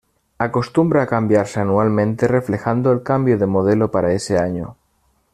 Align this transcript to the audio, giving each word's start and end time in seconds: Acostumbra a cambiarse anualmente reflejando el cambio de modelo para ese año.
Acostumbra 0.45 0.99
a 1.03 1.05
cambiarse 1.05 1.59
anualmente 1.59 2.27
reflejando 2.27 2.91
el 2.91 3.03
cambio 3.03 3.37
de 3.37 3.45
modelo 3.45 3.91
para 3.91 4.13
ese 4.13 4.39
año. 4.39 4.75